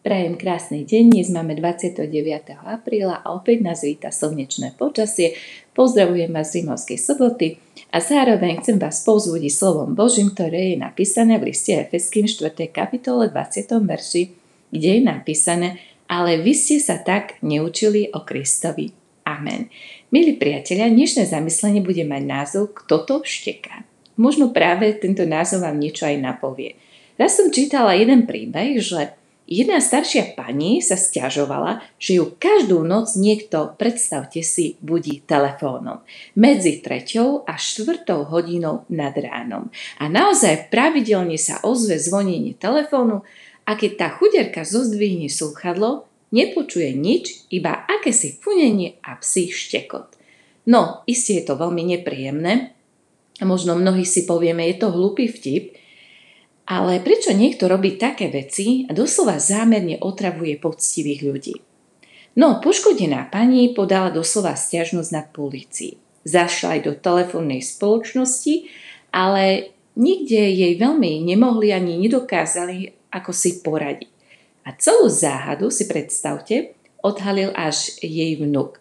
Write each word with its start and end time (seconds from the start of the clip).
Prajem 0.00 0.40
krásny 0.40 0.88
deň, 0.88 1.12
dnes 1.12 1.28
máme 1.28 1.52
29. 1.52 2.08
apríla 2.64 3.20
a 3.20 3.36
opäť 3.36 3.60
nás 3.60 3.84
víta 3.84 4.08
slnečné 4.08 4.72
počasie. 4.80 5.36
Pozdravujem 5.76 6.32
vás 6.32 6.56
z 6.56 6.64
Rímovskej 6.64 6.96
soboty 6.96 7.60
a 7.92 8.00
zároveň 8.00 8.64
chcem 8.64 8.80
vás 8.80 9.04
povzbudiť 9.04 9.52
slovom 9.52 9.92
Božím, 9.92 10.32
ktoré 10.32 10.72
je 10.72 10.76
napísané 10.80 11.36
v 11.36 11.52
liste 11.52 11.76
Efeským 11.76 12.24
4. 12.24 12.72
kapitole 12.72 13.28
20. 13.28 13.68
verši, 13.84 14.22
kde 14.72 14.88
je 14.88 15.02
napísané 15.04 15.68
ale 16.10 16.40
vy 16.40 16.52
ste 16.56 16.82
sa 16.82 16.98
tak 16.98 17.38
neučili 17.44 18.08
o 18.10 18.26
Kristovi. 18.26 18.90
Amen. 19.22 19.70
Milí 20.10 20.34
priatelia, 20.40 20.88
dnešné 20.90 21.28
zamyslenie 21.28 21.84
bude 21.84 22.02
mať 22.02 22.22
názov 22.26 22.72
Kto 22.72 23.06
to 23.06 23.16
šteká? 23.22 23.86
Možno 24.16 24.50
práve 24.50 24.96
tento 24.96 25.28
názov 25.28 25.62
vám 25.62 25.76
niečo 25.78 26.08
aj 26.08 26.18
napovie. 26.18 26.80
Raz 27.20 27.36
som 27.36 27.52
čítala 27.52 27.94
jeden 27.94 28.24
príbeh, 28.24 28.80
že 28.80 29.19
Jedna 29.50 29.82
staršia 29.82 30.38
pani 30.38 30.78
sa 30.78 30.94
stiažovala, 30.94 31.82
že 31.98 32.22
ju 32.22 32.38
každú 32.38 32.86
noc 32.86 33.18
niekto, 33.18 33.74
predstavte 33.74 34.46
si, 34.46 34.78
budí 34.78 35.26
telefónom. 35.26 36.06
Medzi 36.38 36.78
treťou 36.78 37.42
a 37.42 37.58
štvrtou 37.58 38.30
hodinou 38.30 38.86
nad 38.86 39.10
ránom. 39.18 39.74
A 39.98 40.06
naozaj 40.06 40.70
pravidelne 40.70 41.34
sa 41.34 41.58
ozve 41.66 41.98
zvonenie 41.98 42.54
telefónu 42.54 43.26
a 43.66 43.74
keď 43.74 43.90
tá 43.98 44.06
chuderka 44.14 44.62
zozdvihne 44.62 45.26
slúchadlo, 45.26 46.06
nepočuje 46.30 46.94
nič, 46.94 47.50
iba 47.50 47.74
akési 47.90 48.38
funenie 48.38 49.02
a 49.02 49.18
psí 49.18 49.50
štekot. 49.50 50.14
No, 50.70 51.02
isté 51.10 51.42
je 51.42 51.50
to 51.50 51.58
veľmi 51.58 51.98
nepríjemné. 51.98 52.70
Možno 53.42 53.74
mnohí 53.74 54.06
si 54.06 54.30
povieme, 54.30 54.70
je 54.70 54.78
to 54.78 54.94
hlupý 54.94 55.26
vtip, 55.26 55.74
ale 56.70 57.02
prečo 57.02 57.34
niekto 57.34 57.66
robí 57.66 57.98
také 57.98 58.30
veci 58.30 58.86
a 58.86 58.94
doslova 58.94 59.42
zámerne 59.42 59.98
otravuje 59.98 60.54
poctivých 60.54 61.20
ľudí? 61.26 61.54
No, 62.38 62.62
poškodená 62.62 63.26
pani 63.26 63.74
podala 63.74 64.14
doslova 64.14 64.54
stiažnosť 64.54 65.10
na 65.10 65.26
policii. 65.26 65.98
Zašla 66.22 66.78
aj 66.78 66.80
do 66.86 66.92
telefónnej 66.94 67.58
spoločnosti, 67.58 68.70
ale 69.10 69.74
nikde 69.98 70.38
jej 70.38 70.78
veľmi 70.78 71.26
nemohli 71.26 71.74
ani 71.74 71.98
nedokázali, 72.06 73.10
ako 73.10 73.34
si 73.34 73.58
poradiť. 73.66 74.06
A 74.62 74.70
celú 74.78 75.10
záhadu 75.10 75.74
si 75.74 75.90
predstavte, 75.90 76.78
odhalil 77.02 77.50
až 77.58 77.98
jej 77.98 78.38
vnuk. 78.38 78.78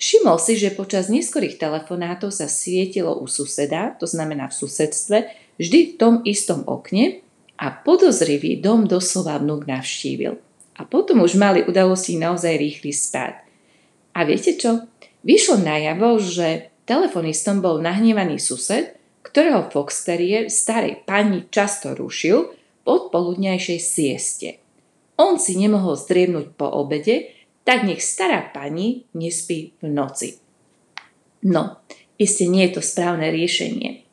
Všimol 0.00 0.40
si, 0.40 0.56
že 0.56 0.72
počas 0.72 1.12
neskorých 1.12 1.60
telefonátov 1.60 2.32
sa 2.32 2.48
svietilo 2.48 3.18
u 3.20 3.28
suseda, 3.28 3.92
to 4.00 4.08
znamená 4.08 4.48
v 4.48 4.56
susedstve, 4.56 5.18
vždy 5.58 5.78
v 5.84 5.96
tom 5.98 6.14
istom 6.24 6.64
okne 6.64 7.20
a 7.58 7.74
podozrivý 7.74 8.62
dom 8.62 8.86
doslova 8.86 9.36
vnúk 9.42 9.66
navštívil. 9.66 10.38
A 10.78 10.86
potom 10.86 11.26
už 11.26 11.34
mali 11.34 11.66
udalosti 11.66 12.14
naozaj 12.14 12.54
rýchly 12.54 12.94
spád. 12.94 13.42
A 14.14 14.22
viete 14.22 14.54
čo? 14.54 14.86
Vyšlo 15.26 15.58
najavo, 15.58 16.22
že 16.22 16.70
telefonistom 16.86 17.58
bol 17.58 17.82
nahnevaný 17.82 18.38
sused, 18.38 18.94
ktorého 19.26 19.66
Foxterie 19.68 20.48
starej 20.48 21.04
pani 21.04 21.44
často 21.50 21.92
rušil 21.92 22.54
po 22.86 23.12
poludňajšej 23.12 23.80
sieste. 23.82 24.48
On 25.18 25.36
si 25.36 25.58
nemohol 25.58 25.98
zdriemnúť 25.98 26.54
po 26.54 26.70
obede, 26.70 27.34
tak 27.66 27.84
nech 27.84 28.00
stará 28.00 28.48
pani 28.48 29.04
nespí 29.12 29.76
v 29.84 29.92
noci. 29.92 30.40
No, 31.44 31.82
iste 32.16 32.48
nie 32.48 32.64
je 32.70 32.78
to 32.78 32.82
správne 32.82 33.28
riešenie. 33.28 34.07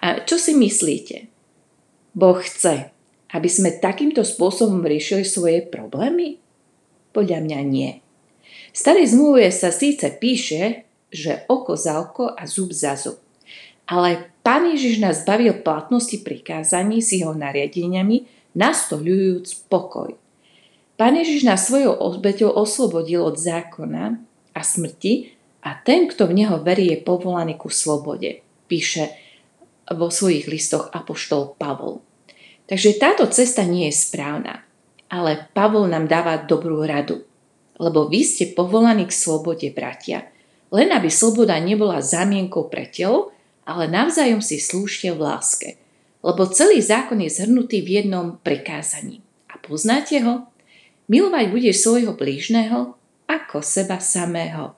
A 0.00 0.22
čo 0.24 0.36
si 0.36 0.52
myslíte? 0.52 1.28
Boh 2.16 2.40
chce, 2.40 2.92
aby 3.32 3.48
sme 3.48 3.76
takýmto 3.76 4.24
spôsobom 4.24 4.84
riešili 4.84 5.24
svoje 5.24 5.64
problémy? 5.64 6.40
Podľa 7.12 7.44
mňa 7.44 7.60
nie. 7.64 8.00
V 8.72 8.76
starej 8.76 9.16
zmluve 9.16 9.48
sa 9.52 9.72
síce 9.72 10.12
píše, 10.16 10.88
že 11.08 11.48
oko 11.48 11.76
za 11.76 12.00
oko 12.00 12.28
a 12.28 12.44
zub 12.44 12.72
za 12.76 12.96
zub. 12.96 13.20
Ale 13.86 14.32
Pán 14.46 14.62
Ježiš 14.70 15.02
nás 15.02 15.26
bavil 15.26 15.58
platnosti 15.58 16.22
prikázaní 16.22 17.02
s 17.02 17.18
jeho 17.18 17.34
nariadeniami, 17.34 18.30
nastoľujúc 18.54 19.66
pokoj. 19.66 20.14
Pán 20.94 21.18
Ježiš 21.18 21.42
nás 21.42 21.66
svojou 21.66 21.98
obeťou 21.98 22.54
oslobodil 22.54 23.26
od 23.26 23.36
zákona 23.36 24.22
a 24.54 24.60
smrti 24.62 25.34
a 25.66 25.74
ten, 25.82 26.06
kto 26.06 26.30
v 26.30 26.46
neho 26.46 26.62
verí, 26.62 26.94
je 26.94 27.02
povolaný 27.02 27.58
ku 27.58 27.68
slobode, 27.68 28.40
píše 28.70 29.25
vo 29.94 30.10
svojich 30.10 30.50
listoch 30.50 30.90
apoštol 30.90 31.54
Pavol. 31.54 32.02
Takže 32.66 32.98
táto 32.98 33.30
cesta 33.30 33.62
nie 33.62 33.86
je 33.86 33.94
správna, 33.94 34.66
ale 35.06 35.46
Pavol 35.54 35.86
nám 35.86 36.10
dáva 36.10 36.42
dobrú 36.42 36.82
radu, 36.82 37.22
lebo 37.78 38.10
vy 38.10 38.26
ste 38.26 38.50
povolaní 38.50 39.06
k 39.06 39.14
slobode, 39.14 39.70
bratia, 39.70 40.26
len 40.74 40.90
aby 40.90 41.06
sloboda 41.06 41.54
nebola 41.62 42.02
zamienkou 42.02 42.66
pre 42.66 42.90
telo, 42.90 43.30
ale 43.62 43.86
navzájom 43.86 44.42
si 44.42 44.58
slúžte 44.58 45.14
v 45.14 45.22
láske, 45.22 45.68
lebo 46.26 46.42
celý 46.50 46.82
zákon 46.82 47.22
je 47.22 47.30
zhrnutý 47.30 47.86
v 47.86 48.02
jednom 48.02 48.42
prikázaní. 48.42 49.22
A 49.46 49.62
poznáte 49.62 50.18
ho? 50.26 50.50
Milovať 51.06 51.54
budeš 51.54 51.86
svojho 51.86 52.18
blížneho 52.18 52.98
ako 53.30 53.62
seba 53.62 54.02
samého. 54.02 54.74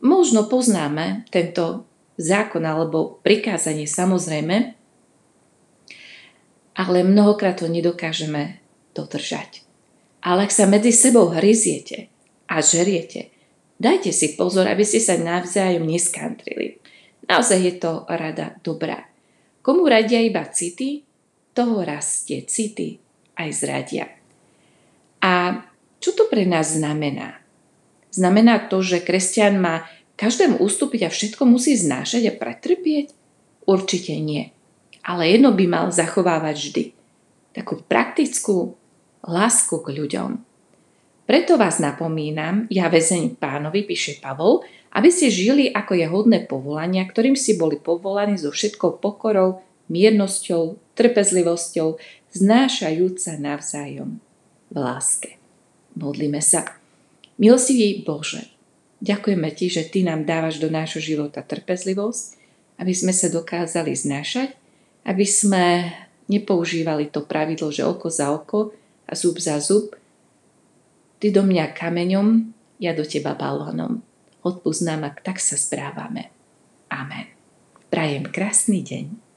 Možno 0.00 0.48
poznáme 0.48 1.28
tento 1.28 1.84
zákon 2.16 2.62
alebo 2.64 3.20
prikázanie 3.24 3.88
samozrejme, 3.88 4.76
ale 6.72 6.98
mnohokrát 7.04 7.60
to 7.60 7.68
nedokážeme 7.68 8.60
dodržať. 8.96 9.64
Ale 10.22 10.46
ak 10.48 10.52
sa 10.54 10.70
medzi 10.70 10.94
sebou 10.94 11.28
hryziete 11.34 12.08
a 12.48 12.62
žeriete, 12.62 13.34
dajte 13.76 14.14
si 14.14 14.38
pozor, 14.38 14.70
aby 14.70 14.86
ste 14.86 15.02
sa 15.02 15.18
navzájom 15.18 15.84
neskantrili. 15.84 16.78
Naozaj 17.26 17.58
je 17.58 17.74
to 17.76 17.92
rada 18.08 18.56
dobrá. 18.62 19.08
Komu 19.62 19.86
radia 19.86 20.18
iba 20.22 20.42
city, 20.50 21.06
toho 21.52 21.84
rastie 21.84 22.48
city 22.48 22.98
aj 23.36 23.48
zradia. 23.52 24.06
A 25.22 25.62
čo 26.02 26.16
to 26.16 26.26
pre 26.26 26.42
nás 26.48 26.74
znamená? 26.74 27.38
Znamená 28.12 28.68
to, 28.68 28.82
že 28.82 29.04
kresťan 29.04 29.56
má 29.60 29.86
každému 30.16 30.60
ustúpiť 30.60 31.08
a 31.08 31.10
všetko 31.10 31.42
musí 31.48 31.76
znášať 31.76 32.28
a 32.28 32.32
pretrpieť? 32.36 33.12
Určite 33.66 34.18
nie. 34.18 34.50
Ale 35.02 35.26
jedno 35.30 35.50
by 35.54 35.64
mal 35.66 35.86
zachovávať 35.90 36.56
vždy. 36.58 36.84
Takú 37.52 37.82
praktickú 37.84 38.74
lásku 39.26 39.74
k 39.82 39.88
ľuďom. 39.92 40.30
Preto 41.22 41.54
vás 41.54 41.78
napomínam, 41.78 42.66
ja 42.68 42.90
väzeň 42.90 43.38
pánovi, 43.38 43.86
píše 43.86 44.18
Pavol, 44.18 44.66
aby 44.92 45.08
ste 45.08 45.32
žili 45.32 45.70
ako 45.72 45.92
je 45.96 46.06
hodné 46.10 46.38
povolania, 46.44 47.06
ktorým 47.06 47.38
si 47.38 47.56
boli 47.56 47.80
povolaní 47.80 48.36
so 48.36 48.52
všetkou 48.52 49.00
pokorou, 49.00 49.64
miernosťou, 49.88 50.76
trpezlivosťou, 50.92 51.96
znášajúca 52.36 53.40
navzájom 53.40 54.20
v 54.68 54.76
láske. 54.76 55.40
Modlíme 55.96 56.40
sa. 56.44 56.76
Milostivý 57.40 58.04
Bože, 58.04 58.51
ďakujeme 59.02 59.50
Ti, 59.50 59.66
že 59.68 59.82
Ty 59.90 60.06
nám 60.06 60.22
dávaš 60.22 60.62
do 60.62 60.70
nášho 60.70 61.02
života 61.02 61.42
trpezlivosť, 61.42 62.38
aby 62.78 62.92
sme 62.94 63.10
sa 63.10 63.28
dokázali 63.28 63.92
znášať, 63.92 64.54
aby 65.02 65.26
sme 65.26 65.90
nepoužívali 66.30 67.10
to 67.10 67.26
pravidlo, 67.26 67.74
že 67.74 67.82
oko 67.82 68.08
za 68.08 68.30
oko 68.30 68.72
a 69.04 69.12
zub 69.18 69.42
za 69.42 69.58
zub. 69.58 69.98
Ty 71.18 71.34
do 71.34 71.42
mňa 71.42 71.74
kameňom, 71.74 72.28
ja 72.78 72.94
do 72.94 73.02
Teba 73.02 73.34
balónom. 73.34 74.02
Odpúsť 74.42 74.82
nám, 74.86 75.06
ak 75.06 75.22
tak 75.22 75.38
sa 75.38 75.54
správame. 75.54 76.34
Amen. 76.90 77.30
Prajem 77.90 78.26
krásny 78.26 78.82
deň. 78.82 79.31